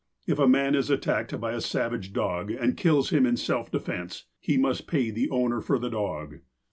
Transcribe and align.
If 0.25 0.39
a 0.39 0.47
man 0.47 0.73
is 0.73 0.89
attacked 0.89 1.39
by 1.39 1.51
a 1.51 1.61
savage 1.61 2.11
dog, 2.11 2.49
and 2.49 2.75
kills 2.75 3.11
him 3.11 3.27
in 3.27 3.37
self 3.37 3.69
defense, 3.71 4.25
he 4.39 4.57
must 4.57 4.87
i)ay 4.87 5.13
the 5.13 5.29
owner 5.29 5.61
for 5.61 5.77
the 5.77 5.91
dog. 5.91 6.39